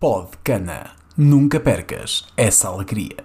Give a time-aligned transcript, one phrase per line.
[0.00, 0.92] Pod Cana.
[1.16, 3.16] Nunca percas essa alegria.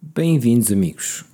[0.00, 1.24] Bem-vindos, amigos.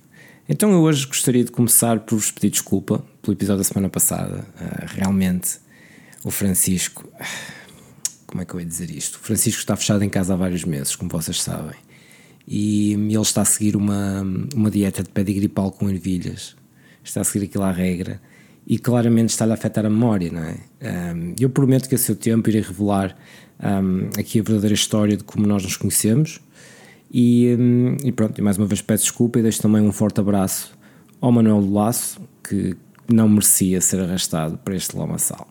[0.49, 4.39] Então, eu hoje gostaria de começar por vos pedir desculpa pelo episódio da semana passada.
[4.59, 5.59] Uh, realmente,
[6.23, 7.07] o Francisco.
[8.27, 9.15] Como é que eu ia dizer isto?
[9.15, 11.75] O Francisco está fechado em casa há vários meses, como vocês sabem.
[12.47, 14.21] E ele está a seguir uma,
[14.53, 16.55] uma dieta de pedigree pau com ervilhas.
[17.03, 18.21] Está a seguir aquilo à regra.
[18.65, 20.57] E claramente está-lhe a afetar a memória, não é?
[21.15, 23.17] Um, eu prometo que a seu tempo irei revelar
[23.59, 26.41] um, aqui a verdadeira história de como nós nos conhecemos
[27.11, 30.19] e, hum, e, pronto, e mais uma vez peço desculpa e deixo também um forte
[30.19, 30.77] abraço
[31.21, 32.75] ao Manuel do Laço, que
[33.11, 35.47] não merecia ser arrastado para este lamaçal.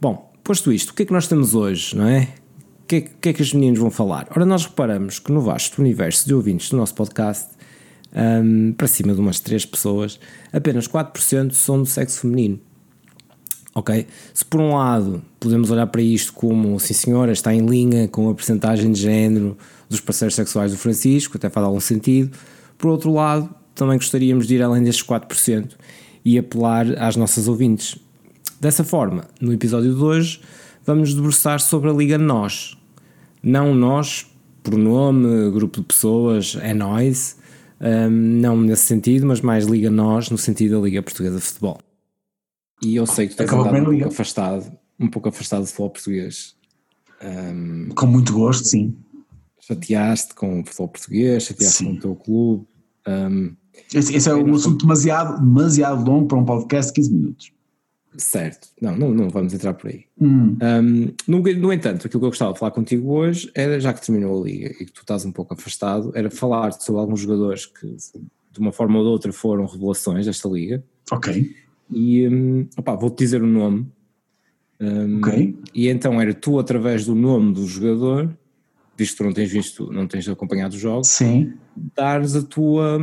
[0.00, 2.28] Bom, posto isto, o que é que nós temos hoje, não é?
[2.82, 4.28] O que, é, que é que os meninos vão falar?
[4.30, 7.48] Ora, nós reparamos que no vasto universo de ouvintes do nosso podcast,
[8.14, 10.20] um, para cima de umas 3 pessoas,
[10.52, 12.60] apenas 4% são do sexo feminino.
[13.74, 14.06] Ok?
[14.34, 18.28] Se por um lado podemos olhar para isto como, sim senhora, está em linha com
[18.28, 19.56] a percentagem de género
[19.88, 22.36] dos parceiros sexuais do Francisco, até faz algum sentido.
[22.76, 25.70] Por outro lado, também gostaríamos de ir além destes 4%
[26.22, 27.98] e apelar às nossas ouvintes.
[28.60, 30.40] Dessa forma, no episódio de hoje,
[30.84, 32.76] vamos debruçar sobre a Liga Nós.
[33.42, 34.26] Não nós,
[34.62, 37.36] por nome, grupo de pessoas, é nós,
[37.80, 41.78] um, não nesse sentido, mas mais Liga Nós, no sentido da Liga Portuguesa de Futebol.
[42.82, 46.54] E eu sei que tu andado um pouco afastado, um pouco afastado do futebol português.
[47.22, 48.96] Um, com muito gosto, sim
[49.66, 51.84] chateaste com o futebol português, chateaste Sim.
[51.84, 52.66] com o teu clube.
[53.06, 53.56] Um,
[53.92, 57.52] esse, esse é um assunto demasiado, demasiado longo para um podcast de 15 minutos.
[58.16, 60.04] Certo, não, não, não vamos entrar por aí.
[60.20, 60.56] Hum.
[60.62, 64.04] Um, no, no, entanto, aquilo que eu gostava de falar contigo hoje era, já que
[64.04, 67.66] terminou a liga e que tu estás um pouco afastado, era falar sobre alguns jogadores
[67.66, 70.82] que de uma forma ou de outra foram revelações desta liga.
[71.10, 71.54] Ok.
[71.90, 73.86] E um, vou-te dizer o nome.
[74.80, 75.58] Um, ok.
[75.74, 78.36] E então era tu, através do nome do jogador,
[78.96, 81.54] visto que tu não tens visto, não tens acompanhado os jogos, Sim.
[81.96, 82.98] dares a tua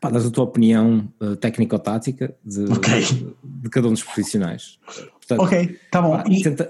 [0.00, 3.02] pá, dares a tua opinião uh, técnico-tática de, okay.
[3.02, 4.78] de, de, cada um dos profissionais.
[5.14, 6.16] Portanto, ok, tá bom.
[6.16, 6.42] Pá, e...
[6.42, 6.64] tenta,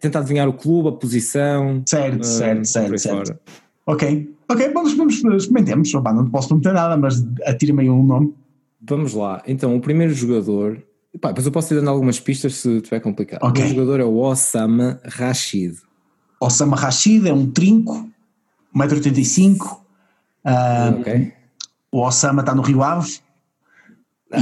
[0.00, 1.82] tenta adivinhar o clube, a posição.
[1.86, 3.38] Certo, uh, certo, certo, certo.
[3.86, 5.92] Ok, ok, vamos, vamos experimentemos.
[5.94, 8.34] Opa, não posso prometer nada, mas atira-me aí um nome.
[8.82, 10.82] Vamos lá, então o primeiro jogador.
[11.20, 13.42] Pá, depois eu posso ir dando algumas pistas se tiver complicado.
[13.42, 13.64] Okay.
[13.64, 15.76] O jogador é o Osama Rashid.
[16.40, 18.08] Osama Rashid é um trinco,
[18.74, 19.60] 1,85m.
[20.42, 21.32] Uh, okay.
[21.92, 23.18] O Osama está no Rio Ave.
[24.32, 24.38] Ah.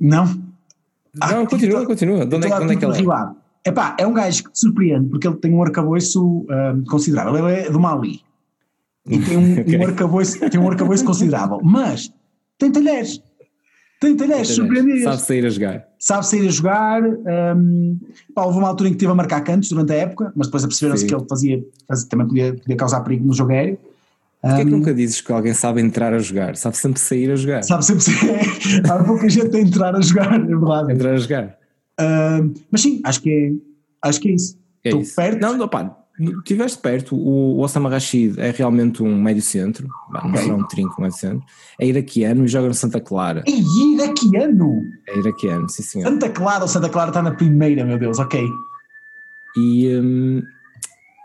[0.00, 0.24] não?
[1.14, 2.24] Não, ah, continua, continua.
[2.24, 3.68] De onde, é, onde é que ele é?
[3.68, 7.36] Epá, é um gajo que te surpreende porque ele tem um arcabouço uh, considerável.
[7.36, 8.22] Ele é do Mali.
[9.06, 9.78] E tem um, okay.
[9.78, 11.60] um, arcabouço, tem um arcabouço considerável.
[11.62, 12.12] Mas
[12.58, 13.22] tem talheres.
[14.00, 15.04] Tem talheres surpreendentes.
[15.04, 15.88] Sabe sair a jogar.
[15.98, 17.02] Sabe sair a jogar.
[17.04, 18.00] Um,
[18.34, 20.64] pá, houve uma altura em que teve a marcar cantos durante a época, mas depois
[20.64, 23.78] aperceberam-se que ele fazia, fazia, também podia, podia causar perigo no jogo aéreo.
[24.42, 26.56] Porquê é que nunca dizes que alguém sabe entrar a jogar?
[26.56, 27.62] Sabe sempre sair a jogar.
[27.62, 28.82] Sabe sempre sair.
[28.90, 30.92] Há pouca gente a entrar a jogar, é verdade.
[30.92, 31.58] Entrar a jogar.
[32.00, 34.58] Uh, mas sim, acho que é, acho que é isso.
[34.84, 35.14] É Estou isso.
[35.14, 35.40] perto.
[35.40, 40.42] Não, não, pá, Estiveste perto, o Osama Rashid é realmente um médio centro, não okay.
[40.42, 41.42] será um trinco médio centro,
[41.80, 43.42] é iraquiano e joga no Santa Clara.
[43.46, 44.82] É iraquiano?
[45.08, 46.06] É iraquiano, sim senhor.
[46.06, 48.46] Santa Clara ou Santa Clara está na primeira, meu Deus, ok.
[49.56, 50.42] E, hum,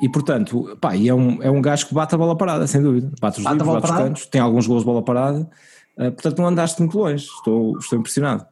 [0.02, 2.82] e portanto, pá, e é, um, é um gajo que bate a bola parada, sem
[2.82, 3.12] dúvida.
[3.20, 5.50] Bate os bate livros, bate os cantos, tem alguns gols de bola parada,
[5.98, 8.46] uh, portanto não andaste muito longe, estou, estou impressionado.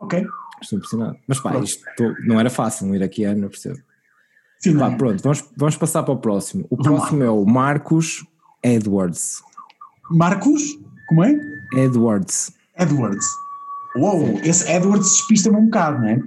[0.00, 0.26] Ok.
[0.62, 1.16] Estou impressionado.
[1.28, 1.84] Mas pá, isto
[2.26, 3.78] não era fácil, um iraquiano, eu percebo.
[4.58, 6.66] Sim, Vá, pronto, vamos, vamos passar para o próximo.
[6.70, 7.26] O vamos próximo lá.
[7.26, 8.24] é o Marcos
[8.62, 9.42] Edwards.
[10.10, 10.62] Marcos?
[11.08, 11.38] Como é?
[11.74, 12.52] Edwards.
[12.78, 13.26] Edwards.
[13.96, 16.20] Uou, esse Edwards despista-me um bocado, não é?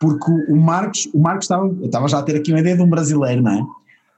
[0.00, 2.82] Porque o Marcos, o Marcos estava, eu estava já a ter aqui uma ideia de
[2.82, 3.62] um brasileiro, não é?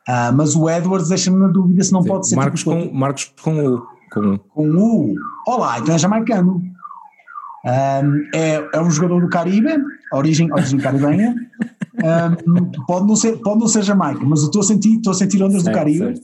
[0.08, 2.36] Uh, mas o Edwards deixa-me na dúvida se não Sim, pode ser.
[2.36, 3.86] Marcos, tipo com, Marcos com U.
[4.12, 5.14] Com, com U.
[5.46, 6.62] Olá, então é jamaicano.
[7.66, 9.76] Um, é, é um jogador do Caribe,
[10.12, 11.34] origem, origem caribenha.
[11.96, 15.14] Um, pode, não ser, pode não ser Jamaica, mas eu estou a sentir, estou a
[15.14, 16.20] sentir ondas certo, do Caribe.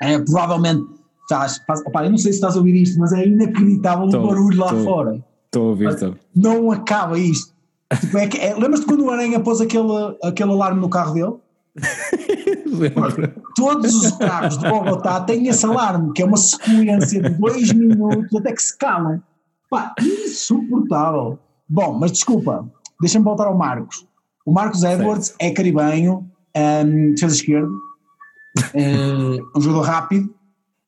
[0.00, 0.84] É, provavelmente
[1.22, 1.60] estás.
[1.66, 4.26] Faz, opa, eu não sei se estás a ouvir isto, mas é inacreditável tô, o
[4.28, 5.24] barulho lá tô, fora.
[5.46, 6.16] Estou a ouvir.
[6.36, 7.52] Não acaba isto.
[8.00, 9.88] Tipo, é é, Lembras-te quando o Aranha pôs aquele,
[10.22, 11.34] aquele alarme no carro dele?
[13.56, 18.34] Todos os carros de Bogotá têm esse alarme, que é uma sequência de dois minutos
[18.34, 19.22] até que se calam.
[19.68, 21.38] Pá, insuportável.
[21.68, 22.68] Bom, mas desculpa,
[23.00, 24.06] deixa-me voltar ao Marcos.
[24.46, 25.40] O Marcos Edwards certo.
[25.40, 30.32] é caribenho, Um, defesa esquerdo, uh, um jogador rápido,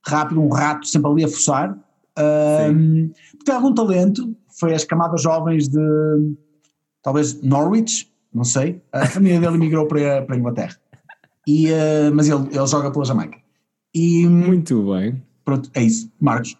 [0.06, 1.76] rápido, um rato sempre ali a forçar.
[2.16, 3.10] Um,
[3.44, 6.36] tem algum talento, foi as camadas jovens de
[7.02, 8.82] talvez Norwich, não sei.
[8.92, 10.76] A família dele migrou para, para a Inglaterra.
[11.46, 13.38] E, uh, mas ele, ele joga pela Jamaica.
[13.94, 15.22] E, Muito bem.
[15.42, 16.12] Pronto, é isso.
[16.20, 16.54] Marcos.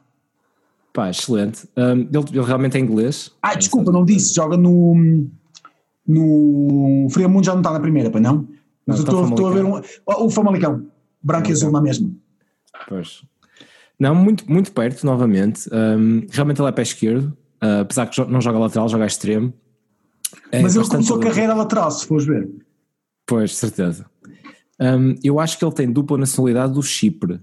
[0.93, 1.69] Pá, excelente.
[1.77, 3.31] Um, ele, ele, realmente é inglês.
[3.43, 4.35] Ah, desculpa, não disse.
[4.35, 5.29] Joga no.
[6.07, 7.09] No.
[7.11, 8.49] Friamundo já não está na primeira, para não?
[8.87, 9.83] Mas não, eu estou a ver um.
[10.07, 10.87] O Famalicão.
[11.23, 12.09] Branco e azul na mesma.
[12.89, 13.23] Pois.
[13.99, 15.69] Não, muito, muito perto, novamente.
[15.73, 17.37] Um, realmente ele é pé esquerdo.
[17.63, 19.53] Uh, apesar que não joga lateral, joga extremo.
[20.51, 22.49] É Mas ele começou a carreira lateral, se fores ver.
[23.27, 24.07] Pois, certeza.
[24.81, 27.41] Um, eu acho que ele tem dupla nacionalidade do Chipre.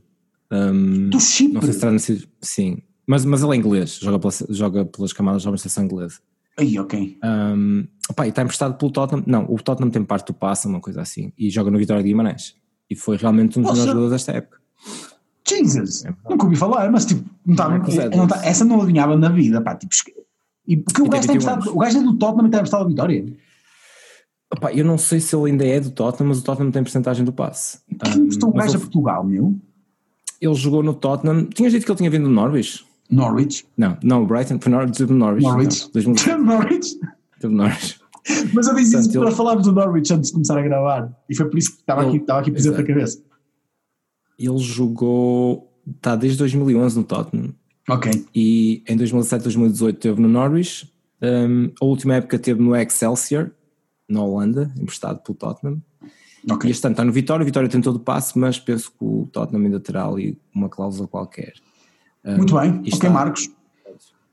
[0.51, 1.55] Um, do Chipre?
[1.55, 2.27] Não sei se nascido.
[2.41, 2.77] Sim.
[3.05, 6.19] Mas, mas ele é inglês, joga, pela, joga pelas camadas de seleção inglesa.
[6.57, 7.17] Aí, ok.
[7.23, 9.23] Um, opa, e está emprestado pelo Tottenham.
[9.25, 11.33] Não, o Tottenham tem parte do passe, uma coisa assim.
[11.37, 12.55] E joga no Vitória de Guimarães.
[12.89, 14.61] E foi realmente um dos melhores jogadores desta época.
[15.47, 16.05] Jesus!
[16.05, 19.29] É nunca ouvi falar, mas tipo, não tá, não, não tá, essa não alinhava na
[19.29, 19.75] vida, pá.
[19.75, 19.93] Tipo,
[20.67, 21.31] e porque o gajo,
[21.71, 23.25] o gajo é do Tottenham e está emprestado a Vitória.
[24.51, 27.25] Opa, eu não sei se ele ainda é do Tottenham, mas o Tottenham tem porcentagem
[27.25, 27.79] do passe.
[28.03, 29.55] Quem emprestou um, o gajo a Portugal, meu?
[30.39, 31.45] Ele jogou no Tottenham.
[31.45, 32.85] Tinhas dito que ele tinha vindo do Norwich?
[33.09, 33.65] Norwich?
[33.75, 34.59] Não, não, Brighton.
[34.59, 35.43] Foi Norwich, do Norwich.
[35.43, 35.89] Norwich.
[36.27, 36.99] Não, Norwich?
[37.41, 37.99] Do Norwich.
[38.53, 41.11] Mas eu disse isso para falarmos do Norwich antes de começar a gravar.
[41.27, 43.21] E foi por isso que estava ele, aqui, estava aqui presente na cabeça.
[44.39, 45.69] Ele jogou.
[45.85, 47.53] Está desde 2011 no Tottenham.
[47.89, 48.11] Ok.
[48.33, 50.91] E em 2017, 2018 esteve no Norwich.
[51.21, 53.51] Um, a última época teve no Excelsior
[54.07, 55.81] na Holanda, emprestado pelo Tottenham.
[56.49, 56.69] Okay.
[56.69, 58.97] E este ano está no Vitória, o Vitória tem todo o passe, mas penso que
[59.03, 61.53] o Tottenham ainda terá ali uma cláusula qualquer.
[62.25, 63.49] Muito bem, ok está, Marcos.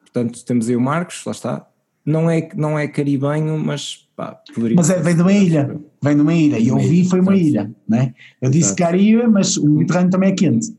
[0.01, 1.67] Portanto, temos aí o Marcos, lá está.
[2.05, 4.77] Não é, não é caribenho, mas pá, poderia...
[4.77, 7.37] Mas é, vem de uma ilha, vem de uma ilha, e eu vi foi uma
[7.37, 8.15] ilha, né?
[8.41, 8.75] Eu disse.
[8.75, 10.75] Caribe, mas o Mediterrâneo também é quente.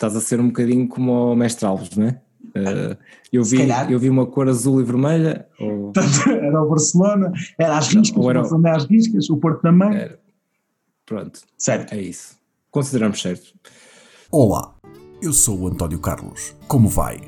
[0.00, 2.22] Estás a ser um bocadinho como o Mestre Alves, não é?
[2.56, 2.96] Uh,
[3.30, 3.58] eu, vi,
[3.90, 5.46] eu vi uma cor azul e vermelha.
[5.60, 5.92] Ou...
[6.26, 8.42] era o Barcelona, era as riscas, era...
[8.42, 9.94] o é as riscas, o Porto também.
[9.94, 10.18] Era...
[11.04, 11.40] Pronto.
[11.58, 11.92] Certo.
[11.92, 12.34] É isso.
[12.70, 13.52] Consideramos certo.
[14.32, 14.74] Olá,
[15.20, 16.56] eu sou o António Carlos.
[16.66, 17.20] Como vai?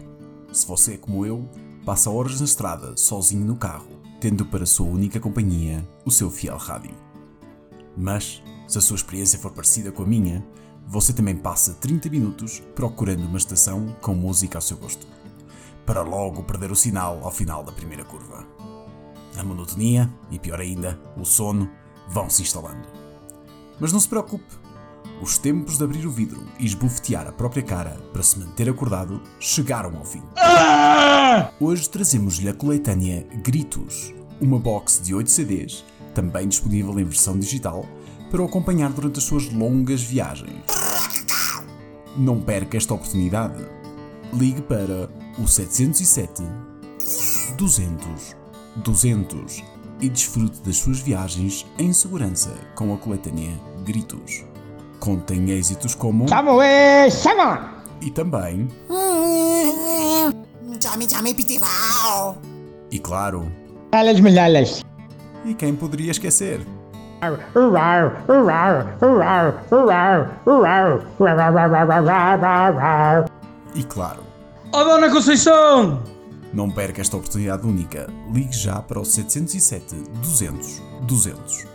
[0.50, 1.46] Se você é como eu,
[1.84, 6.56] passa horas na estrada, sozinho no carro, tendo para sua única companhia o seu fiel
[6.56, 6.94] rádio.
[7.94, 10.42] Mas, se a sua experiência for parecida com a minha,
[10.92, 15.06] você também passa 30 minutos procurando uma estação com música ao seu gosto,
[15.86, 18.46] para logo perder o sinal ao final da primeira curva.
[19.38, 21.70] A monotonia e, pior ainda, o sono
[22.10, 22.86] vão se instalando.
[23.80, 24.54] Mas não se preocupe,
[25.22, 29.22] os tempos de abrir o vidro e esbofetear a própria cara para se manter acordado
[29.40, 30.22] chegaram ao fim.
[31.58, 37.86] Hoje trazemos-lhe a coletânea Gritos, uma box de 8 CDs, também disponível em versão digital,
[38.30, 40.81] para o acompanhar durante as suas longas viagens.
[42.16, 43.64] Não perca esta oportunidade.
[44.32, 46.42] Ligue para o 707
[47.56, 48.36] 200
[48.76, 49.62] 200
[50.00, 53.52] e desfrute das suas viagens em segurança com a coletânea
[53.84, 54.44] Gritos.
[54.98, 56.26] Contém êxitos como.
[58.00, 58.68] E também.
[62.90, 63.50] E claro.
[65.44, 66.66] E quem poderia esquecer?
[73.76, 74.24] E claro.
[74.74, 76.02] Oh, Dona Conceição!
[76.52, 78.08] Não perca esta oportunidade única.
[78.32, 81.66] Ligue já para o 707 200 200.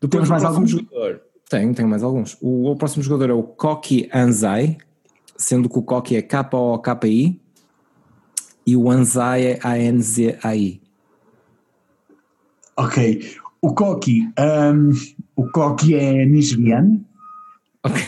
[0.00, 1.20] Depois Temos mais algum jogador?
[1.50, 2.38] Tenho, tenho mais alguns.
[2.40, 4.78] O, o próximo jogador é o Koki Anzai,
[5.36, 7.40] sendo que o Koki é K-O-K-I
[8.64, 10.87] e o Anzai é A-N-Z-A-I.
[12.78, 13.36] Ok.
[13.60, 14.92] O Koki, um,
[15.34, 17.04] o Koki é nigeriano.
[17.84, 18.00] Ok.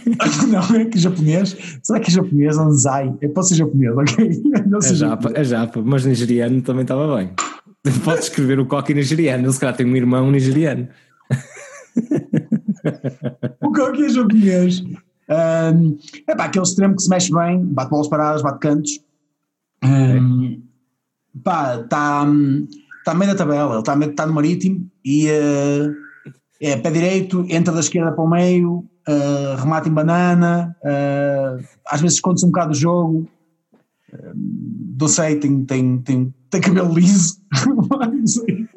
[0.48, 1.78] não, é que japonês.
[1.82, 2.56] Será que é japonês?
[2.56, 3.14] Anzai.
[3.20, 4.42] É, pode ser japonês, ok?
[4.66, 7.30] Não é japa, é japa, mas nigeriano também estava bem.
[8.04, 9.44] Pode escrever o Koki nigeriano.
[9.44, 10.88] Ele se calhar tem um irmão nigeriano.
[13.62, 14.80] o Koki é japonês.
[15.28, 19.00] Um, é pá, aquele extremo que se mexe bem, bate bolas paradas, bate cantos.
[19.84, 20.62] Um,
[21.44, 22.26] pá, está
[23.06, 25.94] está no meio da tabela, ele está, está no marítimo e uh,
[26.60, 32.00] é pé direito, entra da esquerda para o meio, uh, remata em banana, uh, às
[32.00, 33.28] vezes esconde-se um bocado o jogo.
[34.12, 34.32] Uh,
[34.98, 37.40] não sei, tem, tem, tem, tem cabelo liso.
[37.64, 38.68] não sei.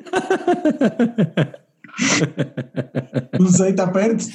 [3.39, 4.25] não sei, está perto?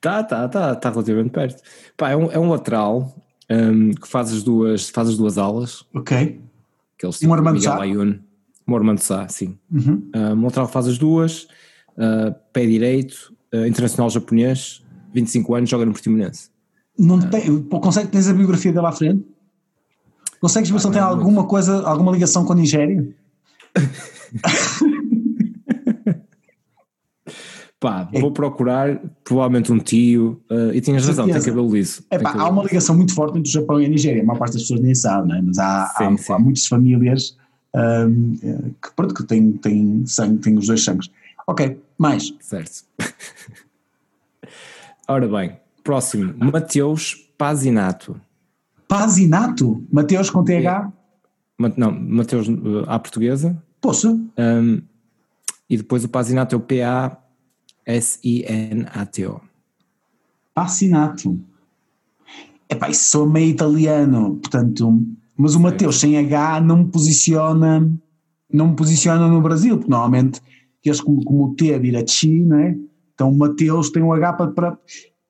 [0.00, 1.62] Tá, tá, tá, tá relativamente perto.
[1.94, 3.14] Pá, é um, é um lateral
[3.50, 5.84] um, que faz as duas, faz as duas alas.
[5.94, 6.40] Ok.
[6.96, 8.31] Que eles um Armando Miguel Ayun.
[8.66, 9.58] Mormon Sá, sim.
[9.70, 10.10] Uhum.
[10.14, 11.48] Uh, Montreal faz as duas,
[11.96, 16.50] uh, pé direito, uh, internacional japonês, 25 anos, joga no Portimonense.
[16.98, 19.24] Não tem, consegue, tens a biografia dele à frente?
[20.40, 23.08] Consegues ver se ele tem alguma coisa, alguma ligação com a Nigéria?
[27.82, 32.04] Pá, vou procurar provavelmente um tio, uh, e tinhas razão, tem cabelo liso.
[32.10, 34.22] É pá, cabelo há uma ligação muito forte entre o Japão e a Nigéria.
[34.22, 35.42] A maior parte das pessoas nem sabe, não é?
[35.42, 36.32] mas há, há, Sim, sim.
[36.32, 37.36] há muitas famílias
[37.74, 38.36] hum,
[38.82, 41.10] que, pronto, que têm, têm, sangue, têm os dois sangues.
[41.46, 42.32] Ok, mais.
[42.40, 42.84] Certo.
[45.08, 48.20] Ora bem, próximo, Mateus Pazinato.
[48.86, 50.92] Pazinato, Mateus com TH,
[51.58, 54.82] Ma- Não, Mateus uh, à portuguesa, poça, um,
[55.68, 56.60] e depois o Pazinato é o
[58.22, 59.40] P-A-S-I-N-A-T-O.
[60.54, 61.38] Pazinato.
[62.68, 65.02] Epá, isso sou meio italiano, portanto,
[65.36, 67.90] mas o Mateus sem H não me posiciona,
[68.52, 70.40] não me posiciona no Brasil, porque normalmente
[70.84, 72.76] eles como, como o T vira Chi, não é?
[73.14, 74.78] Então o Mateus tem um H para, para-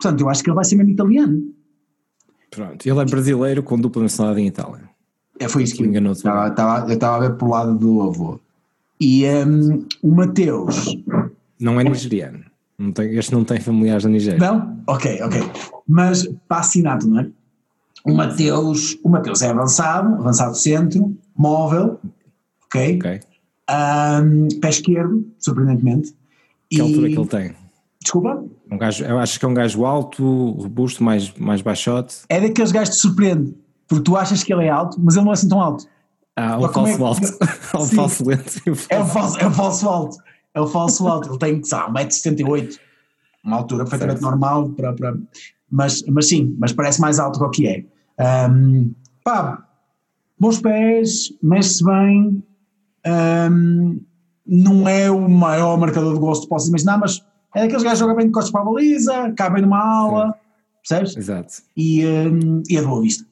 [0.00, 1.42] portanto, eu acho que ele vai ser mesmo italiano.
[2.50, 4.90] Pronto, ele é brasileiro com dupla nacionalidade em Itália.
[5.38, 6.18] É, foi isso que Enganou-te.
[6.18, 8.38] estava, estava, eu estava a ver por lado do avô.
[9.00, 10.96] E hum, o Mateus,
[11.58, 12.44] Não é nigeriano.
[12.78, 14.38] Não tem, este não tem familiares na Nigéria.
[14.38, 14.78] não?
[14.86, 15.40] Ok, ok.
[15.88, 17.30] Mas Pacinato, não é?
[18.04, 22.00] O Mateus, o Mateus é avançado, avançado centro, móvel,
[22.66, 22.98] ok?
[23.70, 26.14] Hum, pé esquerdo, surpreendentemente.
[26.68, 27.54] Que altura é que ele tem?
[28.02, 28.44] Desculpa?
[28.70, 32.16] Um gajo, eu acho que é um gajo alto, robusto, mais, mais baixote.
[32.28, 33.54] É daqueles gajos que te surpreende,
[33.86, 35.86] porque tu achas que ele é alto, mas ele não é assim tão alto.
[36.34, 37.20] Ah, é falso que- alto.
[37.76, 37.96] o Sim.
[37.96, 38.60] falso lento.
[38.66, 40.16] e É o falso- é o falso alto.
[40.54, 41.28] É o falso alto.
[41.30, 42.78] Ele tem, lá, 1,78m.
[43.44, 44.70] Uma altura perfeitamente normal.
[44.70, 45.14] Para, para,
[45.72, 47.84] mas, mas sim, mas parece mais alto do que é.
[48.18, 48.90] Ahm,
[49.24, 49.66] pá,
[50.38, 52.42] bons pés, mexe-se bem.
[53.06, 53.98] ahm,
[54.46, 57.24] não é o maior marcador de gosto que posso imaginar, mas
[57.54, 60.34] é daqueles gajos que joga bem de costas para a baliza, cabe bem numa ala,
[60.82, 61.16] percebes?
[61.16, 61.54] Exato.
[61.76, 63.24] E, ahm, e é de boa vista.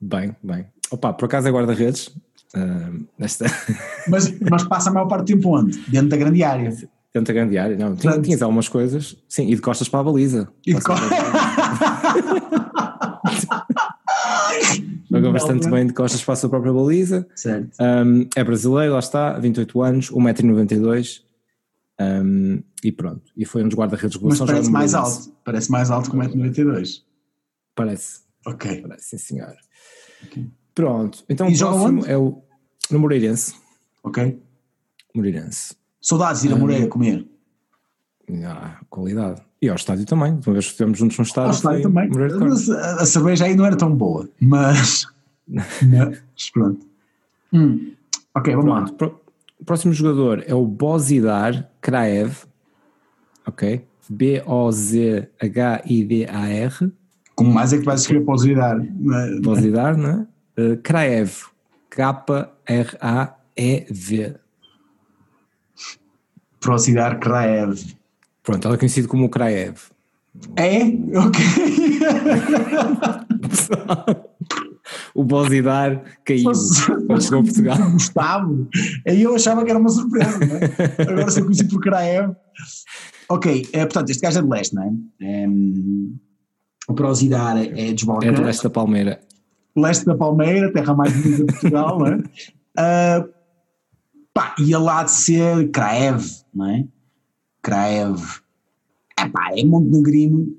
[0.00, 0.66] Bem, bem.
[0.90, 2.14] Opa, por acaso é guarda-redes.
[2.54, 3.46] Ah, esta...
[4.08, 5.78] Mas, mas passa a maior parte do tempo onde?
[5.90, 6.72] Dentro da grande área.
[7.12, 7.76] Tenta grande área.
[7.76, 9.16] Não, tinha, tinhas algumas coisas.
[9.28, 10.48] Sim, e de costas para a baliza.
[10.66, 10.92] E de co-
[15.10, 17.26] Joga bastante bem de costas para a sua própria baliza.
[17.34, 17.70] Certo.
[17.80, 21.22] Um, é brasileiro, lá está, 28 anos, 1,92m.
[22.00, 23.22] Um, e pronto.
[23.36, 25.32] E foi um dos guarda-redes de Mas parece mais alto.
[25.44, 27.02] Parece mais alto que o 1,92m.
[27.74, 28.82] Parece, Ok.
[28.82, 29.54] parece, sim senhor.
[30.74, 31.24] Pronto.
[31.28, 32.42] Então E o próximo é o
[32.90, 33.54] no Moreirense.
[34.02, 34.40] Ok.
[35.14, 35.74] Moreirense.
[36.00, 37.26] Saudades de ir a Moreira comer.
[38.44, 39.40] Ah, qualidade.
[39.60, 40.32] E ao estádio também.
[40.32, 41.50] Uma vez que estivemos juntos no estádio.
[41.50, 42.10] Ao estádio também.
[42.78, 44.28] A, a cerveja aí não era tão boa.
[44.40, 45.06] Mas.
[45.48, 46.86] mas pronto.
[47.52, 47.92] Hum.
[48.34, 48.90] Ok, vamos Pronto.
[48.90, 48.96] lá.
[48.96, 49.20] Pro-
[49.60, 52.44] O próximo jogador é o Bozidar Kraev.
[53.46, 53.84] Ok?
[55.58, 56.92] B-O-Z-H-I-D-A-R.
[57.34, 58.78] Como mais é que vais escrever os lidar?
[59.42, 60.26] Bozidar, né?
[60.58, 61.46] Uh, Kraev.
[63.08, 64.34] K-R-A-E-V.
[66.60, 67.78] Procidar Kraev.
[68.42, 69.76] Pronto, ela é conhecido como o Kraev.
[70.56, 70.82] É?
[71.18, 71.40] Ok.
[75.14, 76.52] o Bozidar caiu
[77.06, 77.90] quando chegou a Portugal.
[77.92, 78.68] Gustavo.
[79.06, 81.02] Aí eu achava que era uma surpresa, não é?
[81.02, 82.32] Agora ser conhecido por Kraev.
[83.28, 84.92] Ok, é, portanto, este gajo é de leste, não é?
[86.88, 89.20] o Prosidar é de É do leste da Palmeira.
[89.76, 92.18] leste da Palmeira, terra mais bonita de Portugal, não é?
[92.80, 93.24] Ah,
[94.38, 96.22] pá, ia lá de ser Kraev,
[96.54, 96.84] não é?
[97.60, 98.20] Kraev.
[99.18, 100.56] É pá, é montenegrino,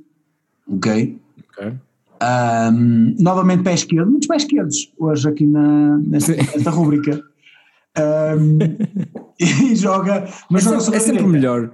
[0.67, 1.17] ok?
[1.50, 1.74] Ok.
[2.21, 7.24] Ahm, novamente pé esquerdo, muitos pés esquerdos hoje aqui na, nesta, nesta rúbrica.
[7.95, 8.59] Ahm,
[9.39, 11.71] e joga, mas É joga sempre, é sempre melhor,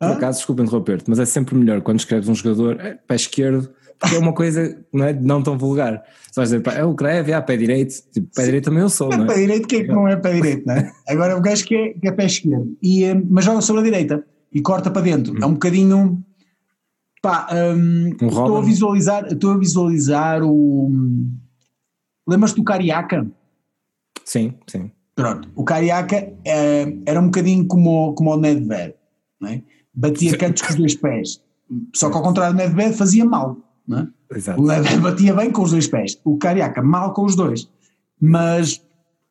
[0.00, 3.68] por acaso, desculpa interromper-te, mas é sempre melhor quando escreves um jogador é, pé esquerdo,
[4.02, 6.02] porque é uma coisa não, é, não tão vulgar.
[6.32, 8.88] Só vais dizer, pá, é o Creve, é pé direito, tipo, pé direito também eu
[8.88, 9.36] sou, É não pé é?
[9.38, 10.92] direito, quem é que não é pé direito, não é?
[11.08, 13.84] Agora o gajo que é, que é pé esquerdo, e, eh, mas joga sobre a
[13.84, 15.34] direita e corta para dentro.
[15.42, 16.22] É um bocadinho.
[17.22, 20.90] Pá, hum, Um estou a visualizar, estou a visualizar o.
[22.28, 23.26] Lembras-te do Cariaca?
[24.24, 24.90] Sim, sim.
[25.14, 28.94] Pronto, o Cariaca eh, era um bocadinho como, o- como o Nedved,
[29.40, 29.62] não é?
[29.94, 31.40] batia cantos com os dois pés.
[31.94, 33.56] Só que ao contrário do Nedved fazia mal.
[33.90, 34.36] É?
[34.36, 34.60] Exato.
[34.60, 37.68] O Nedved batia bem com os dois pés, o Cariaca mal com os dois.
[38.20, 38.80] Mas,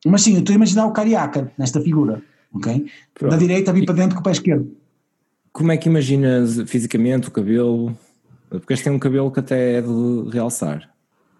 [0.06, 2.22] mas sim, eu estou a imaginar o Cariaca nesta figura.
[2.52, 2.86] ok?
[3.14, 3.30] Pronto.
[3.32, 4.70] Da direita vir para dentro com o pé esquerdo.
[5.52, 7.96] Como é que imaginas fisicamente o cabelo?
[8.48, 10.90] Porque este tem um cabelo que até é de realçar.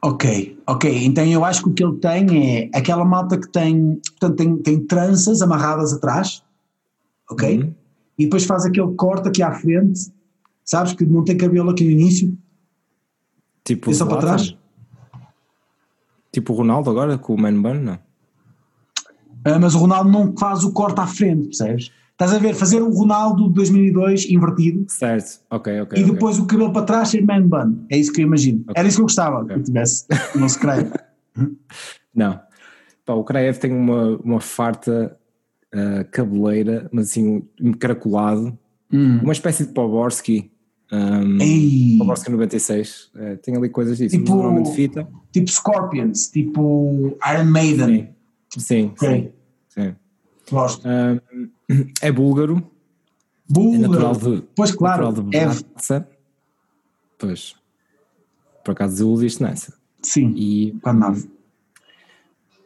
[0.05, 1.05] Ok, ok.
[1.05, 4.57] Então eu acho que o que ele tem é aquela malta que tem, portanto, tem,
[4.57, 6.43] tem tranças amarradas atrás,
[7.31, 7.61] ok?
[7.61, 7.75] Uhum.
[8.19, 10.11] E depois faz aquele corte aqui à frente,
[10.65, 10.93] sabes?
[10.93, 12.37] Que não tem cabelo aqui no início,
[13.65, 14.57] Tipo e só para trás.
[16.33, 17.99] Tipo o Ronaldo agora, com o Man Bun, não?
[19.45, 21.91] Ah, mas o Ronaldo não faz o corte à frente, percebes?
[22.13, 26.01] Estás a ver, fazer o Ronaldo de 2002 invertido Certo, ok, ok.
[26.01, 27.85] e depois o cabelo para trás ser man bun.
[27.91, 28.65] É isso que eu imagino.
[28.77, 30.97] Era isso que eu gostava que eu tivesse no secreto.
[32.15, 32.41] Não.
[33.05, 35.17] Pá, o Kraev tem uma, uma farta
[35.75, 38.57] ah, cabeleira, mas assim, um caracolado.
[38.93, 40.52] Uma espécie de Poborski.
[40.93, 43.11] Um, Ei, Poborski 96.
[43.17, 44.15] eh, tem ali coisas disso.
[44.19, 45.09] Tipo- Normalmente fita.
[45.33, 48.15] tipo Scorpions, tipo Iron Maiden.
[48.51, 49.07] Sim, sim, sim.
[49.07, 49.33] Ok.
[49.71, 49.95] sim.
[50.51, 50.87] Gosto.
[50.87, 51.49] Um,
[52.03, 52.59] é búlgaro.
[52.59, 53.91] É Búlgaro.
[53.93, 55.37] natural de, Pois claro, natural de
[55.95, 56.05] é.
[57.19, 57.55] Pois.
[58.65, 59.75] Por acaso desiludiste nessa.
[60.03, 61.29] sim, E nave.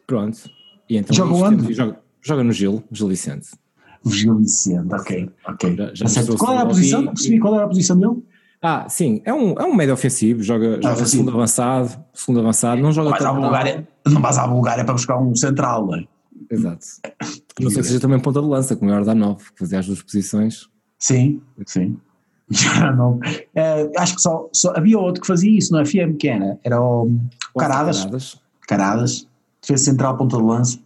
[0.05, 0.49] pronto.
[0.89, 1.73] E então Joga onde?
[1.73, 3.49] Joga, joga no Gil, Gil Vicente.
[4.05, 5.75] Gil Vicente, ok, ok.
[5.75, 6.37] Já- já Tá certo.
[6.37, 7.01] Qual era a posição?
[7.01, 8.23] Não percebi qual era a posição dele?
[8.61, 11.07] Ah, sim, é um, é um médio ofensivo, joga, joga ofensivo.
[11.09, 15.17] segundo avançado, segundo avançado, não joga à tanto- Bulgária, não vais à Bulgária para buscar
[15.19, 16.03] um central, não é?
[16.49, 16.85] Exato.
[17.59, 19.79] Não sei que seja também ponta de lança, como é o da 9, que fazia
[19.79, 20.67] as duas posições.
[20.97, 21.97] Sim, sim.
[22.49, 23.19] Já não.
[23.53, 26.81] Eh, acho que só, só havia outro que fazia isso no FM, que era, era
[26.81, 27.11] o
[27.57, 27.97] Caradas.
[27.99, 28.41] Caradas.
[28.67, 29.27] Caradas,
[29.61, 30.79] defesa central, ponta de lança.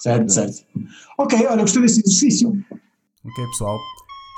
[0.00, 0.64] Certo, certo.
[1.18, 2.48] Ok, olha, gostei desse exercício.
[3.24, 3.78] Ok, pessoal.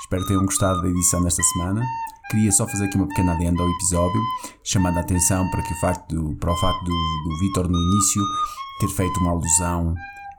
[0.01, 1.81] Espero que tenham gostado da edição desta semana.
[2.29, 4.21] Queria só fazer aqui uma pequena adenda ao episódio,
[4.63, 7.77] chamando a atenção para, que o facto do, para o facto do, do Vitor no
[7.77, 8.21] início
[8.79, 9.95] ter feito uma alusão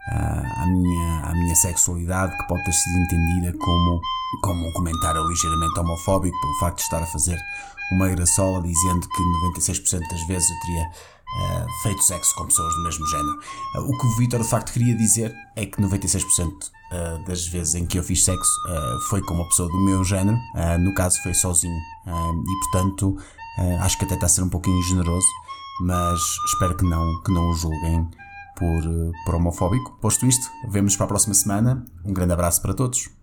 [0.08, 4.00] ah, à, minha, à minha sexualidade, que pode ter sido entendida como,
[4.42, 7.38] como um comentário ligeiramente homofóbico, pelo facto de estar a fazer
[7.92, 9.22] uma graçola dizendo que
[9.62, 10.90] 96% das vezes eu teria
[11.36, 13.38] ah, feito sexo com pessoas do mesmo género.
[13.74, 16.52] Ah, o que o Vitor de facto queria dizer é que 96%
[16.92, 18.52] ah, das vezes em que eu fiz sexo
[19.08, 20.38] foi com uma pessoa do meu género,
[20.80, 23.16] no caso foi sozinho, e portanto
[23.80, 25.26] acho que até está a ser um pouquinho generoso,
[25.80, 28.08] mas espero que não, que não o julguem
[28.56, 29.92] por, eh, por homofóbico.
[30.00, 31.84] Posto isto, vemos para a próxima semana.
[32.04, 33.14] Um grande abraço para todos.